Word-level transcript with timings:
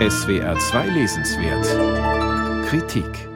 SWR 0.00 0.58
2 0.58 0.88
Lesenswert 0.88 2.66
Kritik 2.66 3.28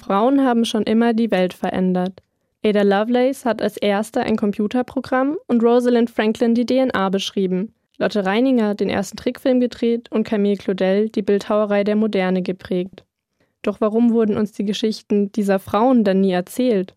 Frauen 0.00 0.40
haben 0.40 0.64
schon 0.64 0.84
immer 0.84 1.12
die 1.12 1.30
Welt 1.30 1.52
verändert. 1.52 2.22
Ada 2.64 2.80
Lovelace 2.80 3.44
hat 3.44 3.60
als 3.60 3.76
erste 3.76 4.20
ein 4.22 4.36
Computerprogramm 4.36 5.36
und 5.48 5.62
Rosalind 5.62 6.08
Franklin 6.08 6.54
die 6.54 6.64
DNA 6.64 7.10
beschrieben. 7.10 7.74
Lotte 7.98 8.24
Reininger 8.24 8.74
den 8.74 8.88
ersten 8.88 9.18
Trickfilm 9.18 9.60
gedreht 9.60 10.10
und 10.10 10.24
Camille 10.24 10.56
Claudel 10.56 11.10
die 11.10 11.22
Bildhauerei 11.22 11.84
der 11.84 11.96
Moderne 11.96 12.40
geprägt. 12.40 13.04
Doch 13.60 13.82
warum 13.82 14.14
wurden 14.14 14.38
uns 14.38 14.52
die 14.52 14.64
Geschichten 14.64 15.30
dieser 15.32 15.58
Frauen 15.58 16.04
dann 16.04 16.22
nie 16.22 16.32
erzählt? 16.32 16.96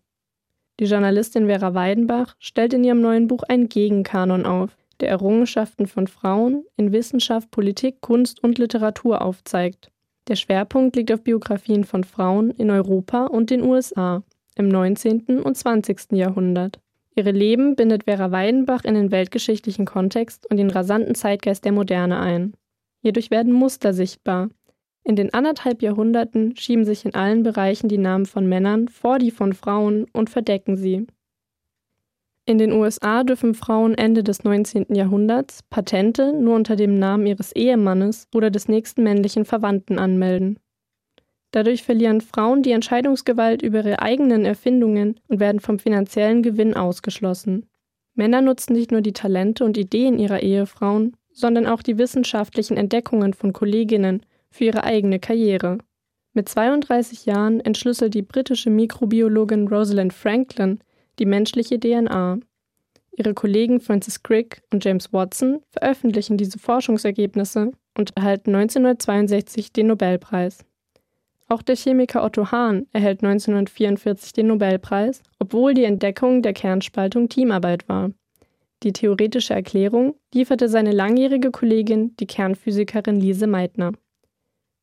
Die 0.80 0.86
Journalistin 0.86 1.48
Vera 1.48 1.74
Weidenbach 1.74 2.34
stellt 2.38 2.72
in 2.72 2.82
ihrem 2.82 3.02
neuen 3.02 3.28
Buch 3.28 3.42
einen 3.42 3.68
Gegenkanon 3.68 4.46
auf, 4.46 4.78
der 5.00 5.08
Errungenschaften 5.08 5.86
von 5.86 6.06
Frauen 6.06 6.64
in 6.76 6.92
Wissenschaft, 6.92 7.50
Politik, 7.50 8.00
Kunst 8.00 8.42
und 8.42 8.58
Literatur 8.58 9.22
aufzeigt. 9.22 9.90
Der 10.28 10.36
Schwerpunkt 10.36 10.96
liegt 10.96 11.12
auf 11.12 11.22
Biografien 11.22 11.84
von 11.84 12.04
Frauen 12.04 12.50
in 12.50 12.70
Europa 12.70 13.26
und 13.26 13.50
den 13.50 13.62
USA 13.62 14.22
im 14.56 14.68
19. 14.68 15.40
und 15.42 15.56
20. 15.56 16.12
Jahrhundert. 16.12 16.80
Ihre 17.14 17.30
Leben 17.30 17.74
bindet 17.74 18.04
Vera 18.04 18.30
Weidenbach 18.30 18.84
in 18.84 18.94
den 18.94 19.10
weltgeschichtlichen 19.10 19.86
Kontext 19.86 20.48
und 20.50 20.56
den 20.56 20.70
rasanten 20.70 21.14
Zeitgeist 21.14 21.64
der 21.64 21.72
Moderne 21.72 22.20
ein. 22.20 22.54
Hierdurch 23.02 23.30
werden 23.30 23.52
Muster 23.52 23.92
sichtbar. 23.94 24.50
In 25.04 25.16
den 25.16 25.32
anderthalb 25.32 25.82
Jahrhunderten 25.82 26.54
schieben 26.56 26.84
sich 26.84 27.04
in 27.04 27.14
allen 27.14 27.42
Bereichen 27.42 27.88
die 27.88 27.98
Namen 27.98 28.26
von 28.26 28.46
Männern 28.46 28.88
vor 28.88 29.18
die 29.18 29.30
von 29.30 29.54
Frauen 29.54 30.06
und 30.12 30.28
verdecken 30.28 30.76
sie. 30.76 31.06
In 32.48 32.56
den 32.56 32.72
USA 32.72 33.24
dürfen 33.24 33.52
Frauen 33.52 33.92
Ende 33.92 34.24
des 34.24 34.42
19. 34.42 34.94
Jahrhunderts 34.94 35.62
Patente 35.68 36.32
nur 36.32 36.54
unter 36.54 36.76
dem 36.76 36.98
Namen 36.98 37.26
ihres 37.26 37.52
Ehemannes 37.52 38.26
oder 38.34 38.48
des 38.50 38.68
nächsten 38.68 39.02
männlichen 39.02 39.44
Verwandten 39.44 39.98
anmelden. 39.98 40.58
Dadurch 41.50 41.82
verlieren 41.82 42.22
Frauen 42.22 42.62
die 42.62 42.70
Entscheidungsgewalt 42.70 43.60
über 43.60 43.80
ihre 43.80 44.00
eigenen 44.00 44.46
Erfindungen 44.46 45.20
und 45.28 45.40
werden 45.40 45.60
vom 45.60 45.78
finanziellen 45.78 46.42
Gewinn 46.42 46.72
ausgeschlossen. 46.72 47.66
Männer 48.14 48.40
nutzen 48.40 48.72
nicht 48.72 48.92
nur 48.92 49.02
die 49.02 49.12
Talente 49.12 49.62
und 49.62 49.76
Ideen 49.76 50.18
ihrer 50.18 50.42
Ehefrauen, 50.42 51.18
sondern 51.30 51.66
auch 51.66 51.82
die 51.82 51.98
wissenschaftlichen 51.98 52.78
Entdeckungen 52.78 53.34
von 53.34 53.52
Kolleginnen 53.52 54.22
für 54.48 54.64
ihre 54.64 54.84
eigene 54.84 55.18
Karriere. 55.18 55.76
Mit 56.32 56.48
32 56.48 57.26
Jahren 57.26 57.60
entschlüsselt 57.60 58.14
die 58.14 58.22
britische 58.22 58.70
Mikrobiologin 58.70 59.68
Rosalind 59.68 60.14
Franklin 60.14 60.78
die 61.18 61.26
menschliche 61.26 61.78
DNA. 61.78 62.38
Ihre 63.16 63.34
Kollegen 63.34 63.80
Francis 63.80 64.22
Crick 64.22 64.62
und 64.72 64.84
James 64.84 65.12
Watson 65.12 65.60
veröffentlichen 65.70 66.36
diese 66.36 66.58
Forschungsergebnisse 66.58 67.72
und 67.96 68.16
erhalten 68.16 68.54
1962 68.54 69.72
den 69.72 69.88
Nobelpreis. 69.88 70.64
Auch 71.48 71.62
der 71.62 71.76
Chemiker 71.76 72.22
Otto 72.22 72.52
Hahn 72.52 72.86
erhält 72.92 73.24
1944 73.24 74.34
den 74.34 74.48
Nobelpreis, 74.48 75.22
obwohl 75.38 75.74
die 75.74 75.84
Entdeckung 75.84 76.42
der 76.42 76.52
Kernspaltung 76.52 77.28
Teamarbeit 77.28 77.88
war. 77.88 78.12
Die 78.84 78.92
theoretische 78.92 79.54
Erklärung 79.54 80.14
lieferte 80.32 80.68
seine 80.68 80.92
langjährige 80.92 81.50
Kollegin, 81.50 82.14
die 82.20 82.26
Kernphysikerin 82.26 83.20
Lise 83.20 83.48
Meitner. 83.48 83.92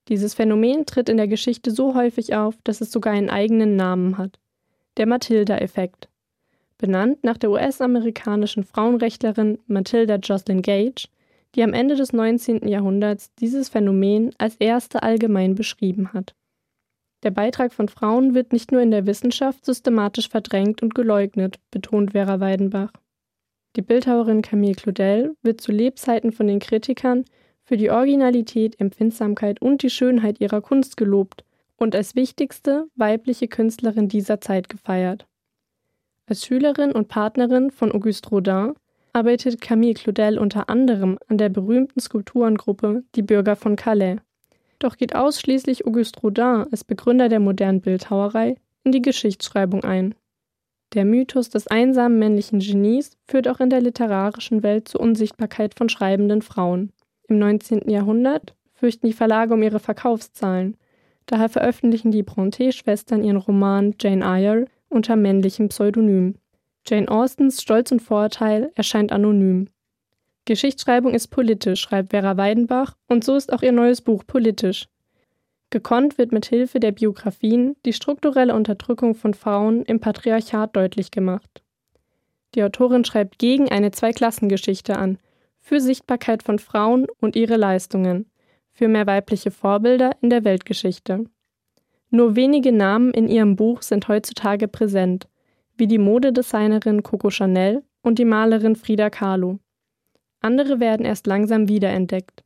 Dieses 0.10 0.34
Phänomen 0.34 0.86
tritt 0.86 1.08
in 1.08 1.18
der 1.18 1.28
Geschichte 1.28 1.72
so 1.72 1.96
häufig 1.96 2.36
auf, 2.36 2.56
dass 2.64 2.82
es 2.82 2.92
sogar 2.92 3.14
einen 3.14 3.30
eigenen 3.30 3.78
Namen 3.78 4.18
hat: 4.18 4.40
der 4.98 5.06
Matilda-Effekt 5.06 6.10
benannt 6.78 7.24
nach 7.24 7.38
der 7.38 7.52
US-amerikanischen 7.52 8.64
Frauenrechtlerin 8.64 9.60
Matilda 9.68 10.16
Jocelyn 10.16 10.62
Gage, 10.62 11.08
die 11.56 11.64
am 11.64 11.74
Ende 11.74 11.96
des 11.96 12.14
19. 12.14 12.68
Jahrhunderts 12.68 13.34
dieses 13.36 13.70
Phänomen 13.70 14.32
als 14.38 14.56
erste 14.58 15.04
allgemein 15.04 15.56
beschrieben 15.56 16.14
hat. 16.14 16.36
Der 17.24 17.32
Beitrag 17.32 17.74
von 17.74 17.88
Frauen 17.88 18.36
wird 18.36 18.54
nicht 18.54 18.72
nur 18.72 18.82
in 18.82 18.92
der 18.92 19.08
Wissenschaft 19.08 19.66
systematisch 19.66 20.30
verdrängt 20.30 20.84
und 20.84 20.94
geleugnet, 20.94 21.60
betont 21.72 22.12
Vera 22.12 22.40
Weidenbach. 22.40 22.92
Die 23.76 23.82
Bildhauerin 23.82 24.42
Camille 24.42 24.76
Claudel 24.76 25.36
wird 25.42 25.60
zu 25.60 25.72
Lebzeiten 25.72 26.32
von 26.32 26.48
den 26.48 26.60
Kritikern 26.60 27.26
für 27.64 27.78
die 27.78 27.90
Originalität, 27.90 28.80
Empfindsamkeit 28.80 29.62
und 29.62 29.82
die 29.82 29.90
Schönheit 29.90 30.40
ihrer 30.40 30.62
Kunst 30.62 30.98
gelobt 30.98 31.44
und 31.78 31.96
als 31.96 32.16
wichtigste 32.16 32.88
weibliche 32.96 33.48
Künstlerin 33.48 34.08
dieser 34.08 34.40
Zeit 34.40 34.70
gefeiert. 34.70 35.26
Als 36.28 36.44
Schülerin 36.44 36.92
und 36.92 37.08
Partnerin 37.08 37.70
von 37.70 37.92
Auguste 37.92 38.30
Rodin 38.30 38.74
arbeitet 39.14 39.62
Camille 39.62 39.94
Claudel 39.94 40.40
unter 40.40 40.70
anderem 40.70 41.20
an 41.28 41.38
der 41.38 41.50
berühmten 41.50 42.00
Skulpturengruppe 42.00 43.04
Die 43.14 43.22
Bürger 43.22 43.56
von 43.56 43.76
Calais. 43.76 44.18
Doch 44.80 44.98
geht 44.98 45.16
ausschließlich 45.16 45.86
Auguste 45.86 46.20
Rodin 46.22 46.66
als 46.72 46.84
Begründer 46.84 47.30
der 47.30 47.40
modernen 47.40 47.82
Bildhauerei 47.82 48.56
in 48.84 48.92
die 48.92 49.04
Geschichtsschreibung 49.04 49.84
ein. 49.84 50.16
Der 50.96 51.06
Mythos 51.06 51.50
des 51.50 51.68
einsamen 51.68 52.18
männlichen 52.18 52.60
Genies 52.60 53.18
führt 53.28 53.48
auch 53.48 53.60
in 53.60 53.70
der 53.70 53.82
literarischen 53.82 54.64
Welt 54.64 54.88
zur 54.88 55.02
Unsichtbarkeit 55.02 55.76
von 55.76 55.90
schreibenden 55.90 56.42
Frauen. 56.42 56.92
Im 57.28 57.38
19. 57.38 57.90
Jahrhundert 57.90 58.56
fürchten 58.74 59.06
die 59.06 59.14
Verlage 59.14 59.54
um 59.54 59.62
ihre 59.62 59.80
Verkaufszahlen. 59.80 60.76
Daher 61.28 61.50
veröffentlichen 61.50 62.12
die 62.12 62.24
Brontë-Schwestern 62.24 63.24
ihren 63.24 63.38
Roman 63.38 63.96
Jane 64.00 64.24
Eyre 64.24 64.66
unter 64.96 65.16
männlichem 65.16 65.70
Pseudonym. 65.70 66.36
Jane 66.88 67.08
Austens 67.10 67.62
Stolz 67.62 67.92
und 67.92 68.02
Vorurteil 68.02 68.72
erscheint 68.76 69.12
anonym. 69.12 69.70
Geschichtsschreibung 70.46 71.14
ist 71.14 71.28
politisch, 71.28 71.82
schreibt 71.82 72.12
Vera 72.12 72.38
Weidenbach, 72.38 72.96
und 73.08 73.24
so 73.24 73.36
ist 73.36 73.52
auch 73.52 73.64
ihr 73.64 73.72
neues 73.72 74.02
Buch 74.02 74.24
politisch. 74.26 74.88
Gekonnt 75.72 76.18
wird 76.18 76.32
mit 76.32 76.46
Hilfe 76.46 76.80
der 76.80 76.92
Biografien 76.92 77.76
die 77.86 77.94
strukturelle 77.94 78.54
Unterdrückung 78.54 79.16
von 79.16 79.34
Frauen 79.34 79.84
im 79.84 80.00
Patriarchat 80.00 80.76
deutlich 80.76 81.12
gemacht. 81.12 81.64
Die 82.54 82.64
Autorin 82.64 83.04
schreibt 83.04 83.40
gegen 83.40 83.70
eine 83.70 83.92
Zweiklassengeschichte 83.92 84.98
an, 84.98 85.18
für 85.60 85.82
Sichtbarkeit 85.82 86.44
von 86.44 86.60
Frauen 86.60 87.08
und 87.20 87.36
ihre 87.36 87.58
Leistungen, 87.58 88.30
für 88.72 88.88
mehr 88.88 89.08
weibliche 89.08 89.50
Vorbilder 89.50 90.12
in 90.22 90.30
der 90.30 90.44
Weltgeschichte. 90.44 91.26
Nur 92.16 92.38
wenige 92.38 92.72
Namen 92.72 93.12
in 93.14 93.28
ihrem 93.28 93.58
Buch 93.58 93.82
sind 93.82 94.08
heutzutage 94.08 94.70
präsent, 94.70 95.28
wie 95.76 95.86
die 95.86 95.98
Modedesignerin 95.98 97.04
Coco 97.04 97.30
Chanel 97.30 97.84
und 98.04 98.20
die 98.20 98.24
Malerin 98.24 98.78
Frida 98.78 99.10
Kahlo. 99.10 99.60
Andere 100.40 100.80
werden 100.80 101.06
erst 101.06 101.28
langsam 101.28 101.68
wiederentdeckt. 101.68 102.46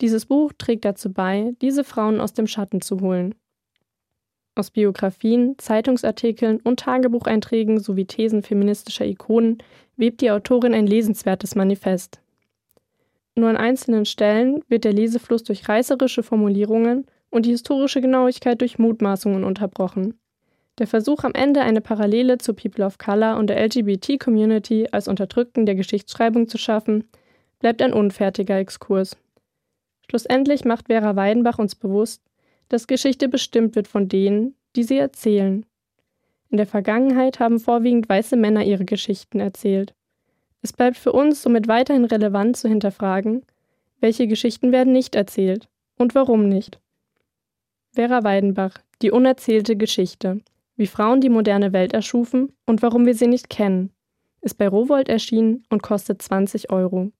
Dieses 0.00 0.24
Buch 0.24 0.54
trägt 0.56 0.86
dazu 0.86 1.12
bei, 1.12 1.52
diese 1.60 1.84
Frauen 1.84 2.22
aus 2.22 2.32
dem 2.32 2.46
Schatten 2.46 2.80
zu 2.80 3.00
holen. 3.00 3.34
Aus 4.54 4.70
Biografien, 4.70 5.56
Zeitungsartikeln 5.58 6.60
und 6.60 6.80
Tagebucheinträgen 6.80 7.80
sowie 7.80 8.06
Thesen 8.06 8.42
feministischer 8.42 9.04
Ikonen 9.04 9.58
webt 9.98 10.22
die 10.22 10.30
Autorin 10.30 10.72
ein 10.72 10.86
lesenswertes 10.86 11.54
Manifest. 11.54 12.22
Nur 13.34 13.50
an 13.50 13.58
einzelnen 13.58 14.06
Stellen 14.06 14.62
wird 14.68 14.84
der 14.84 14.94
Lesefluss 14.94 15.42
durch 15.42 15.68
reißerische 15.68 16.22
Formulierungen 16.22 17.04
und 17.32 17.46
die 17.46 17.50
historische 17.50 18.00
Genauigkeit 18.00 18.60
durch 18.60 18.78
Mutmaßungen 18.78 19.42
unterbrochen. 19.42 20.14
Der 20.78 20.86
Versuch 20.86 21.24
am 21.24 21.32
Ende 21.34 21.62
eine 21.62 21.80
Parallele 21.80 22.38
zu 22.38 22.54
People 22.54 22.84
of 22.84 22.98
Color 22.98 23.38
und 23.38 23.48
der 23.48 23.62
LGBT-Community 23.64 24.88
als 24.92 25.08
Unterdrückten 25.08 25.66
der 25.66 25.74
Geschichtsschreibung 25.74 26.46
zu 26.46 26.58
schaffen, 26.58 27.04
bleibt 27.58 27.82
ein 27.82 27.92
unfertiger 27.92 28.58
Exkurs. 28.58 29.16
Schlussendlich 30.10 30.64
macht 30.64 30.88
Vera 30.88 31.16
Weidenbach 31.16 31.58
uns 31.58 31.74
bewusst, 31.74 32.22
dass 32.68 32.86
Geschichte 32.86 33.28
bestimmt 33.28 33.76
wird 33.76 33.88
von 33.88 34.08
denen, 34.08 34.54
die 34.76 34.82
sie 34.82 34.98
erzählen. 34.98 35.64
In 36.50 36.58
der 36.58 36.66
Vergangenheit 36.66 37.40
haben 37.40 37.60
vorwiegend 37.60 38.08
weiße 38.10 38.36
Männer 38.36 38.62
ihre 38.64 38.84
Geschichten 38.84 39.40
erzählt. 39.40 39.94
Es 40.60 40.74
bleibt 40.74 40.98
für 40.98 41.12
uns 41.12 41.42
somit 41.42 41.66
weiterhin 41.66 42.04
relevant 42.04 42.58
zu 42.58 42.68
hinterfragen, 42.68 43.42
welche 44.00 44.26
Geschichten 44.26 44.70
werden 44.70 44.92
nicht 44.92 45.14
erzählt 45.14 45.68
und 45.96 46.14
warum 46.14 46.48
nicht. 46.48 46.81
Vera 47.94 48.24
Weidenbach, 48.24 48.78
Die 49.02 49.10
unerzählte 49.10 49.76
Geschichte. 49.76 50.40
Wie 50.76 50.86
Frauen 50.86 51.20
die 51.20 51.28
moderne 51.28 51.74
Welt 51.74 51.92
erschufen 51.92 52.50
und 52.64 52.80
warum 52.80 53.04
wir 53.04 53.14
sie 53.14 53.26
nicht 53.26 53.50
kennen. 53.50 53.92
Ist 54.40 54.56
bei 54.56 54.66
Rowold 54.66 55.10
erschienen 55.10 55.66
und 55.68 55.82
kostet 55.82 56.22
20 56.22 56.70
Euro. 56.72 57.12